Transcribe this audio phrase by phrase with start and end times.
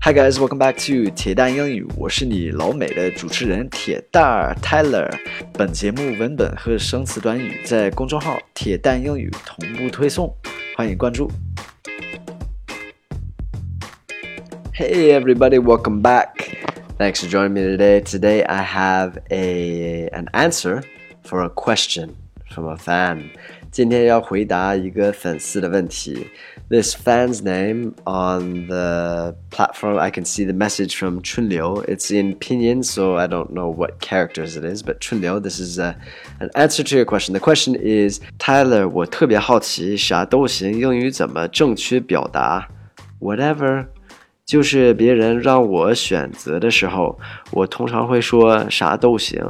[0.00, 5.10] Hi guys, welcome back to 铁蛋英语，我是你老美的主持人铁蛋儿 Tyler。
[5.54, 10.30] 本节目文本和生词短语在公众号“铁蛋英语”同步推送，
[10.76, 11.30] 欢迎关注。
[14.74, 16.30] Hey everybody, welcome back.
[16.98, 18.02] Thanks for joining me today.
[18.02, 20.82] Today I have a an answer
[21.22, 22.10] for a question
[22.50, 23.30] from a fan.
[23.70, 26.28] 今天要回答一个粉丝的问题。
[26.70, 29.98] this fan's name on the platform.
[29.98, 31.84] I can see the message from Chunliu.
[31.86, 35.78] It's in pinyin, so I don't know what characters it is, but Chunliu, this is
[35.78, 35.94] a, uh,
[36.40, 37.34] an answer to your question.
[37.34, 42.68] The question is, Tyler, 我特别好奇，啥都行，英语怎么正确表达？
[43.20, 43.88] Whatever，
[44.48, 47.18] 就是别人让我选择的时候，
[47.50, 49.42] 我通常会说啥都行。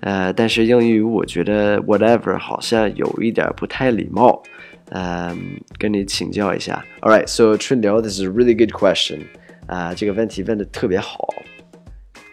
[0.00, 4.42] 呃，但是英语我觉得 whatever 好像有一点不太礼貌。
[4.90, 6.84] um, 跟你请教一下。
[7.00, 9.20] All right, so Trinidad, this is a really good question.
[9.66, 11.28] 啊、uh,，这个问题问的特别好。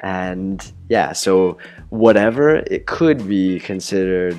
[0.01, 0.59] And
[0.89, 1.57] yeah, so
[1.89, 4.35] whatever it could be considered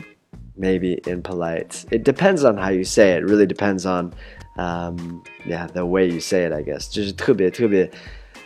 [0.59, 1.85] maybe impolite.
[1.91, 3.23] It depends on how you say it.
[3.23, 4.13] it really depends on
[4.57, 6.53] um, yeah the way you say it.
[6.53, 7.91] I guess 就是特别特别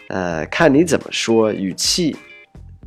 [0.09, 2.17] 呃看你怎么说，语气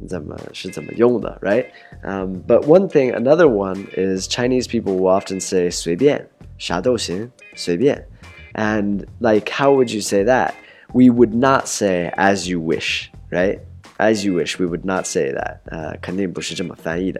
[0.07, 1.65] 怎么是怎么用的，right?
[2.03, 6.27] Um, but one thing, another one is Chinese people will often say 随便。
[6.59, 8.07] 啥都行，随便。
[8.53, 10.53] And like, how would you say that?
[10.93, 13.59] We would not say as you wish, right?
[14.01, 15.57] As you wish, we would not say that.
[15.65, 17.19] 呃，肯定不是这么翻译的。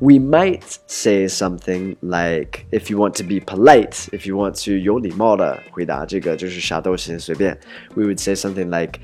[0.00, 4.72] We might say something like, if you want to be polite, if you want to
[4.72, 7.56] 有礼貌的回答这个就是啥都行，随便。
[7.94, 8.98] We would say something like,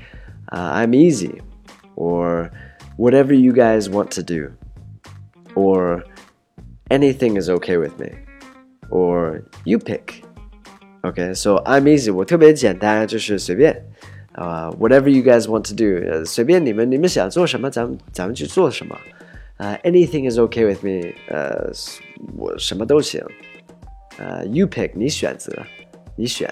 [0.51, 1.39] uh, I'm easy,
[1.95, 2.49] or
[2.97, 4.51] whatever you guys want to do,
[5.55, 6.03] or
[6.89, 8.09] anything is okay with me
[8.89, 10.23] or you pick.
[11.03, 13.85] Okay, so I'm easy，我特别简单，就是随便，
[14.37, 18.97] 啊、uh,，whatever you guys want to do，呃，随便你们，你们想做什么，咱们咱们去做什么，
[19.57, 21.71] 啊、uh,，anything is okay with me，呃，
[22.37, 23.23] 我什么都行，
[24.17, 25.51] 呃、uh,，you pick，你选择，
[26.15, 26.51] 你选。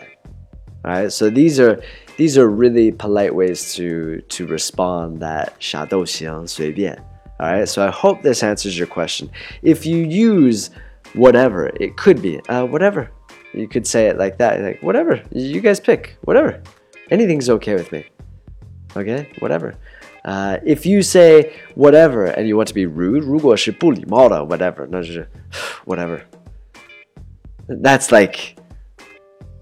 [0.83, 1.79] Alright, so these are
[2.17, 6.97] these are really polite ways to to respond that 啥都行，随便。
[7.39, 9.29] Alright, so I hope this answers your question.
[9.61, 10.69] If you use
[11.13, 11.71] whatever.
[11.79, 13.09] It could be uh, whatever.
[13.53, 15.21] You could say it like that, like whatever.
[15.31, 16.61] You guys pick whatever.
[17.09, 18.05] Anything's okay with me.
[18.95, 19.75] Okay, whatever.
[20.23, 24.87] Uh, if you say whatever and you want to be rude, 如果是不礼貌的 whatever,
[25.85, 26.21] whatever.
[27.67, 28.55] That's like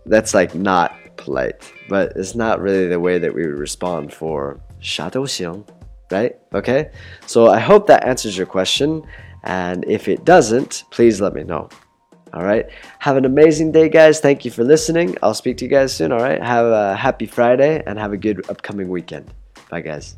[0.05, 4.57] that's like not polite, but it's not really the way that we would respond for
[4.81, 5.63] 啥都行,
[6.09, 6.35] right?
[6.51, 6.89] Okay,
[7.25, 9.03] so I hope that answers your question.
[9.43, 11.69] And if it doesn't, please let me know.
[12.34, 12.66] All right.
[12.98, 14.18] Have an amazing day, guys.
[14.18, 15.16] Thank you for listening.
[15.22, 16.10] I'll speak to you guys soon.
[16.10, 16.42] All right.
[16.42, 19.32] Have a happy Friday and have a good upcoming weekend.
[19.70, 20.16] Bye, guys.